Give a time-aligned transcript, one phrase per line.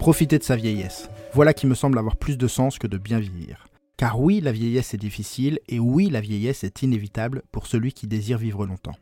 [0.00, 1.10] Profiter de sa vieillesse.
[1.34, 3.66] Voilà qui me semble avoir plus de sens que de bien vieillir.
[3.98, 8.06] Car oui, la vieillesse est difficile, et oui, la vieillesse est inévitable pour celui qui
[8.06, 8.96] désire vivre longtemps.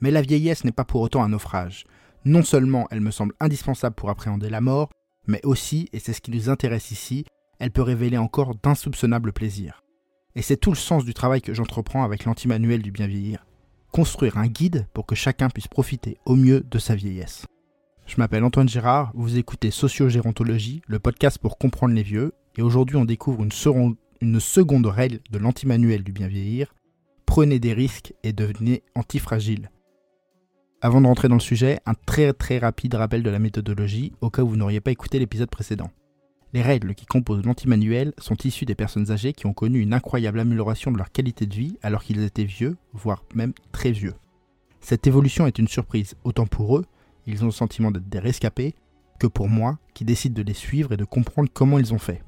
[0.00, 1.84] Mais la vieillesse n'est pas pour autant un naufrage.
[2.24, 4.88] Non seulement elle me semble indispensable pour appréhender la mort,
[5.28, 7.24] mais aussi, et c'est ce qui nous intéresse ici,
[7.60, 9.84] elle peut révéler encore d'insoupçonnables plaisirs.
[10.34, 13.46] Et c'est tout le sens du travail que j'entreprends avec l'antimanuel du bien vieillir.
[13.92, 17.46] Construire un guide pour que chacun puisse profiter au mieux de sa vieillesse.
[18.12, 22.96] Je m'appelle Antoine Gérard, vous écoutez Sociogérontologie, le podcast pour comprendre les vieux, et aujourd'hui
[22.96, 26.74] on découvre une, seconde, une seconde règle de l'antimanuel du bien vieillir.
[27.24, 29.70] Prenez des risques et devenez antifragile.
[30.82, 34.28] Avant de rentrer dans le sujet, un très très rapide rappel de la méthodologie au
[34.28, 35.90] cas où vous n'auriez pas écouté l'épisode précédent.
[36.52, 40.40] Les règles qui composent l'antimanuel sont issues des personnes âgées qui ont connu une incroyable
[40.40, 44.16] amélioration de leur qualité de vie alors qu'ils étaient vieux, voire même très vieux.
[44.82, 46.84] Cette évolution est une surprise autant pour eux
[47.26, 48.74] ils ont le sentiment d'être des rescapés,
[49.18, 52.22] que pour moi, qui décide de les suivre et de comprendre comment ils ont fait.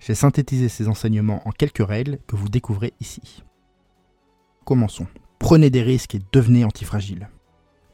[0.00, 3.44] J'ai synthétisé ces enseignements en quelques règles que vous découvrez ici.
[4.64, 5.06] Commençons.
[5.38, 7.28] Prenez des risques et devenez antifragile.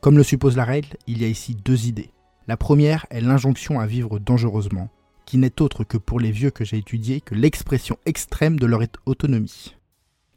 [0.00, 2.10] Comme le suppose la règle, il y a ici deux idées.
[2.48, 4.88] La première est l'injonction à vivre dangereusement,
[5.26, 8.80] qui n'est autre que pour les vieux que j'ai étudiés que l'expression extrême de leur
[9.06, 9.76] autonomie.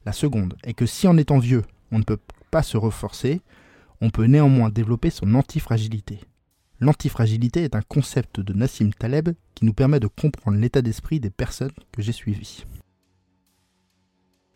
[0.06, 2.20] La seconde est que si en étant vieux, on ne peut
[2.52, 3.42] pas se reforcer,
[4.04, 6.20] on peut néanmoins développer son antifragilité.
[6.82, 11.30] L'antifragilité est un concept de Nassim Taleb qui nous permet de comprendre l'état d'esprit des
[11.30, 12.66] personnes que j'ai suivies.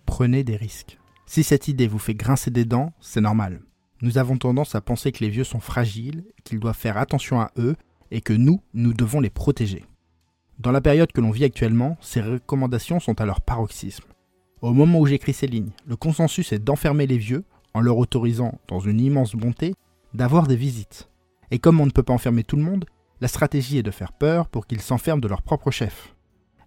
[0.05, 0.99] Prenez des risques.
[1.25, 3.61] Si cette idée vous fait grincer des dents, c'est normal.
[4.01, 7.51] Nous avons tendance à penser que les vieux sont fragiles, qu'ils doivent faire attention à
[7.57, 7.77] eux
[8.11, 9.85] et que nous, nous devons les protéger.
[10.59, 14.03] Dans la période que l'on vit actuellement, ces recommandations sont à leur paroxysme.
[14.61, 18.59] Au moment où j'écris ces lignes, le consensus est d'enfermer les vieux en leur autorisant,
[18.67, 19.75] dans une immense bonté,
[20.13, 21.09] d'avoir des visites.
[21.51, 22.85] Et comme on ne peut pas enfermer tout le monde,
[23.21, 26.15] la stratégie est de faire peur pour qu'ils s'enferment de leur propre chef.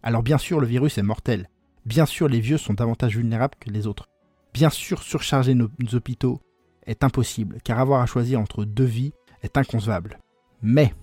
[0.02, 1.48] Alors bien sûr, le virus est mortel.
[1.86, 4.08] Bien sûr, les vieux sont davantage vulnérables que les autres.
[4.52, 6.40] Bien sûr, surcharger nos hôpitaux
[6.86, 9.12] est impossible, car avoir à choisir entre deux vies
[9.42, 10.18] est inconcevable.
[10.62, 10.94] Mais,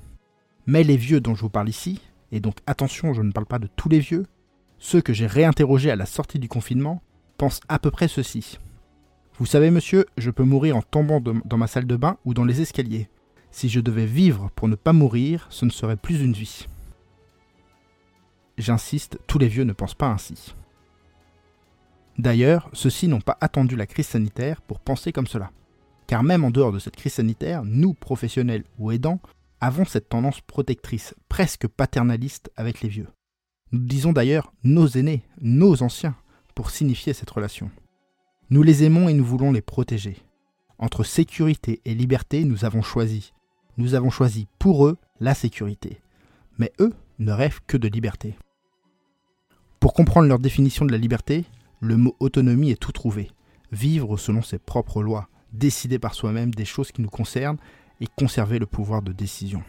[0.65, 3.59] mais les vieux dont je vous parle ici, et donc attention, je ne parle pas
[3.59, 4.25] de tous les vieux,
[4.79, 7.01] ceux que j'ai réinterrogés à la sortie du confinement,
[7.37, 8.59] pensent à peu près ceci.
[9.39, 12.43] Vous savez, monsieur, je peux mourir en tombant dans ma salle de bain ou dans
[12.43, 13.07] les escaliers.
[13.51, 16.65] Si je devais vivre pour ne pas mourir, ce ne serait plus une vie.
[18.57, 20.55] J'insiste, tous les vieux ne pensent pas ainsi.
[22.17, 25.51] D'ailleurs, ceux-ci n'ont pas attendu la crise sanitaire pour penser comme cela.
[26.07, 29.19] Car même en dehors de cette crise sanitaire, nous, professionnels ou aidants,
[29.61, 33.07] avons cette tendance protectrice, presque paternaliste avec les vieux.
[33.71, 36.15] Nous disons d'ailleurs nos aînés, nos anciens,
[36.55, 37.69] pour signifier cette relation.
[38.49, 40.15] Nous les aimons et nous voulons les protéger.
[40.79, 43.33] Entre sécurité et liberté, nous avons choisi.
[43.77, 45.99] Nous avons choisi pour eux la sécurité.
[46.57, 48.37] Mais eux ne rêvent que de liberté.
[49.81, 51.43] Pour comprendre leur définition de la liberté,
[51.81, 53.31] le mot autonomie est tout trouvé.
[53.73, 57.59] Vivre selon ses propres lois, décider par soi-même des choses qui nous concernent
[57.99, 59.61] et conserver le pouvoir de décision.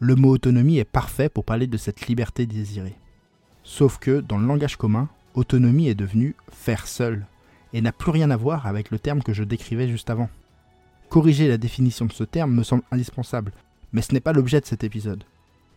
[0.00, 2.96] Le mot autonomie est parfait pour parler de cette liberté désirée.
[3.62, 7.24] Sauf que, dans le langage commun, autonomie est devenu faire seul,
[7.72, 10.30] et n'a plus rien à voir avec le terme que je décrivais juste avant.
[11.08, 13.52] Corriger la définition de ce terme me semble indispensable,
[13.92, 15.24] mais ce n'est pas l'objet de cet épisode.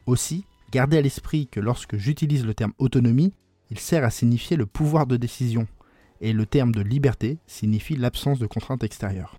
[0.05, 3.33] Aussi, gardez à l'esprit que lorsque j'utilise le terme autonomie,
[3.69, 5.67] il sert à signifier le pouvoir de décision,
[6.19, 9.37] et le terme de liberté signifie l'absence de contraintes extérieures.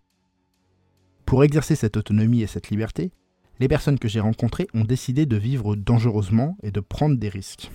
[1.26, 3.12] Pour exercer cette autonomie et cette liberté,
[3.60, 7.70] les personnes que j'ai rencontrées ont décidé de vivre dangereusement et de prendre des risques.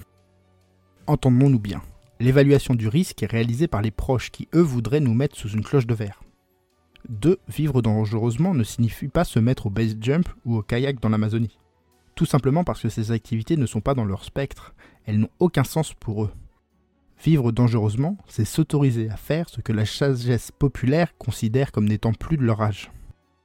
[1.05, 1.81] Entendons-nous bien,
[2.19, 5.63] L'évaluation du risque est réalisée par les proches qui, eux, voudraient nous mettre sous une
[5.63, 6.23] cloche de verre.
[7.09, 7.37] 2.
[7.47, 11.59] Vivre dangereusement ne signifie pas se mettre au base jump ou au kayak dans l'Amazonie.
[12.15, 14.73] Tout simplement parce que ces activités ne sont pas dans leur spectre,
[15.05, 16.31] elles n'ont aucun sens pour eux.
[17.23, 22.37] Vivre dangereusement, c'est s'autoriser à faire ce que la sagesse populaire considère comme n'étant plus
[22.37, 22.91] de leur âge.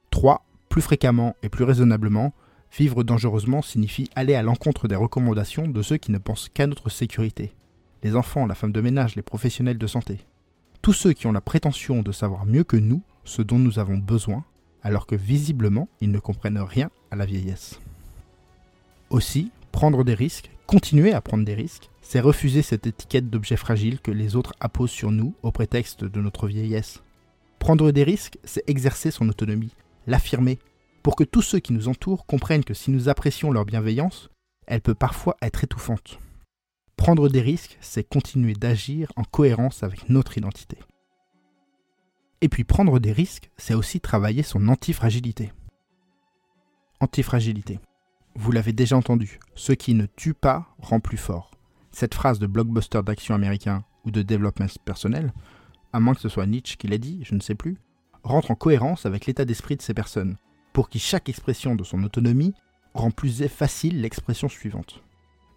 [0.09, 0.43] 3.
[0.69, 2.33] Plus fréquemment et plus raisonnablement,
[2.75, 6.89] vivre dangereusement signifie aller à l'encontre des recommandations de ceux qui ne pensent qu'à notre
[6.89, 7.53] sécurité
[8.03, 10.19] les enfants, la femme de ménage, les professionnels de santé.
[10.81, 13.97] Tous ceux qui ont la prétention de savoir mieux que nous ce dont nous avons
[13.97, 14.43] besoin,
[14.81, 17.79] alors que visiblement ils ne comprennent rien à la vieillesse.
[19.09, 24.01] Aussi, prendre des risques, continuer à prendre des risques, c'est refuser cette étiquette d'objet fragile
[24.01, 27.01] que les autres apposent sur nous au prétexte de notre vieillesse.
[27.59, 29.73] Prendre des risques, c'est exercer son autonomie,
[30.05, 30.59] l'affirmer,
[31.01, 34.29] pour que tous ceux qui nous entourent comprennent que si nous apprécions leur bienveillance,
[34.67, 36.19] elle peut parfois être étouffante.
[37.03, 40.77] Prendre des risques, c'est continuer d'agir en cohérence avec notre identité.
[42.39, 45.51] Et puis prendre des risques, c'est aussi travailler son antifragilité.
[47.01, 47.81] Antifragilité.
[48.35, 51.51] Vous l'avez déjà entendu, ce qui ne tue pas rend plus fort.
[51.91, 55.33] Cette phrase de blockbuster d'action américain ou de développement personnel,
[55.91, 57.75] à moins que ce soit Nietzsche qui l'ait dit, je ne sais plus,
[58.23, 60.37] rentre en cohérence avec l'état d'esprit de ces personnes,
[60.71, 62.53] pour qui chaque expression de son autonomie
[62.93, 65.03] rend plus facile l'expression suivante.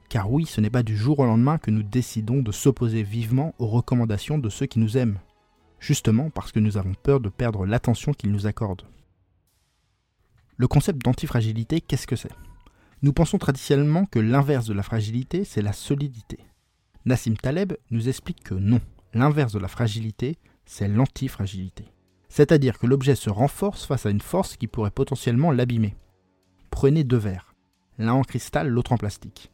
[0.08, 3.54] Car oui, ce n'est pas du jour au lendemain que nous décidons de s'opposer vivement
[3.58, 5.18] aux recommandations de ceux qui nous aiment,
[5.80, 8.86] justement parce que nous avons peur de perdre l'attention qu'ils nous accordent.
[10.56, 12.32] Le concept d'antifragilité, qu'est-ce que c'est?
[13.02, 16.38] Nous pensons traditionnellement que l'inverse de la fragilité, c'est la solidité.
[17.04, 18.80] Nassim Taleb nous explique que non,
[19.12, 21.84] l'inverse de la fragilité, c'est l'antifragilité.
[22.28, 25.94] C'est-à-dire que l'objet se renforce face à une force qui pourrait potentiellement l'abîmer.
[26.70, 27.54] Prenez deux verres,
[27.98, 29.52] l'un en cristal, l'autre en plastique.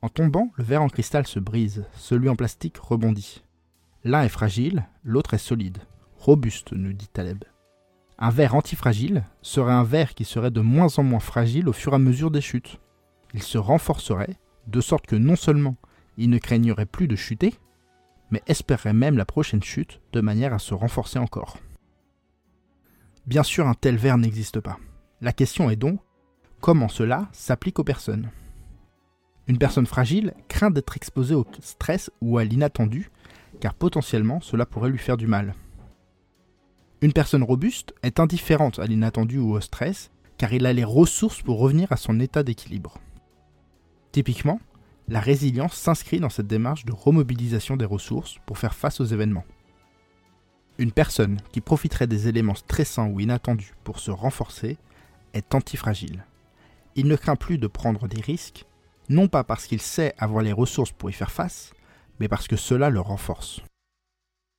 [0.00, 3.42] En tombant, le verre en cristal se brise, celui en plastique rebondit.
[4.04, 5.78] L'un est fragile, l'autre est solide,
[6.16, 7.44] robuste, nous dit Taleb.
[8.18, 11.92] Un verre antifragile serait un verre qui serait de moins en moins fragile au fur
[11.92, 12.80] et à mesure des chutes.
[13.34, 14.36] Il se renforcerait,
[14.66, 15.76] de sorte que non seulement
[16.16, 17.54] il ne craignerait plus de chuter,
[18.30, 21.58] mais espérerait même la prochaine chute de manière à se renforcer encore.
[23.26, 24.78] Bien sûr, un tel verre n'existe pas.
[25.20, 26.00] La question est donc,
[26.60, 28.30] comment cela s'applique aux personnes?
[29.48, 33.10] Une personne fragile craint d'être exposée au stress ou à l'inattendu,
[33.60, 35.54] car potentiellement cela pourrait lui faire du mal.
[37.00, 41.42] Une personne robuste est indifférente à l'inattendu ou au stress, car il a les ressources
[41.42, 42.98] pour revenir à son état d'équilibre.
[44.12, 44.60] Typiquement,
[45.08, 49.44] la résilience s'inscrit dans cette démarche de remobilisation des ressources pour faire face aux événements.
[50.76, 54.76] Une personne qui profiterait des éléments stressants ou inattendus pour se renforcer
[55.32, 56.24] est antifragile.
[56.94, 58.66] Il ne craint plus de prendre des risques,
[59.08, 61.72] non pas parce qu'il sait avoir les ressources pour y faire face,
[62.20, 63.60] mais parce que cela le renforce.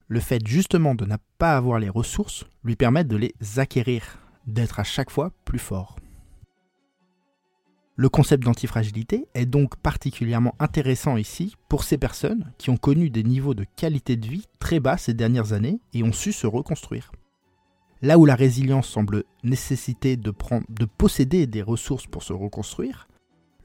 [0.08, 4.18] Le fait justement de ne pas avoir les ressources lui permet de les acquérir,
[4.48, 5.98] d'être à chaque fois plus fort.
[7.96, 13.24] Le concept d'antifragilité est donc particulièrement intéressant ici pour ces personnes qui ont connu des
[13.24, 17.12] niveaux de qualité de vie très bas ces dernières années et ont su se reconstruire.
[18.02, 20.34] Là où la résilience semble nécessiter de,
[20.70, 23.09] de posséder des ressources pour se reconstruire,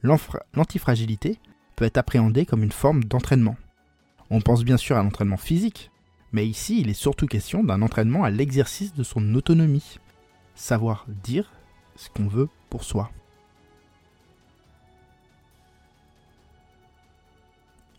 [0.05, 1.39] l'antifragilité
[1.75, 3.57] peut être appréhendée comme une forme d'entraînement.
[4.29, 5.91] On pense bien sûr à l'entraînement physique,
[6.31, 9.99] mais ici il est surtout question d'un entraînement à l'exercice de son autonomie,
[10.55, 11.51] savoir dire
[11.95, 13.11] ce qu'on veut pour soi.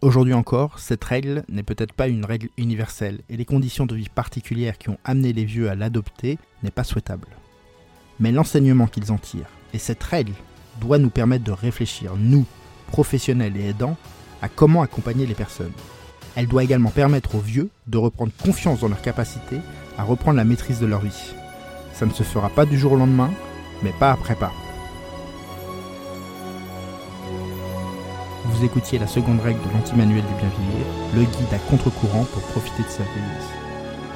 [0.03, 4.09] Aujourd'hui encore, cette règle n'est peut-être pas une règle universelle et les conditions de vie
[4.09, 7.29] particulières qui ont amené les vieux à l'adopter n'est pas souhaitable.
[8.21, 10.35] Mais l'enseignement qu'ils en tirent et cette règle
[10.81, 12.45] doit nous permettre de réfléchir, nous,
[12.89, 13.97] professionnels et aidants,
[14.43, 15.73] à comment accompagner les personnes.
[16.35, 19.59] Elle doit également permettre aux vieux de reprendre confiance dans leur capacité
[19.99, 21.35] à reprendre la maîtrise de leur vie.
[21.95, 23.31] Ça ne se fera pas du jour au lendemain,
[23.83, 24.53] mais pas après pas.
[28.57, 32.43] vous écoutiez la seconde règle de l'anti-manuel du bien vieillir, le guide à contre-courant pour
[32.43, 33.51] profiter de sa vieillesse.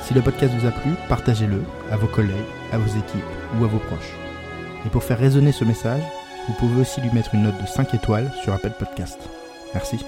[0.02, 2.32] Si le podcast vous a plu, partagez-le à vos collègues,
[2.72, 3.22] à vos équipes
[3.58, 4.14] ou à vos proches.
[4.86, 6.02] Et pour faire résonner ce message,
[6.50, 9.20] vous pouvez aussi lui mettre une note de 5 étoiles sur Apple Podcast.
[9.72, 9.98] Merci.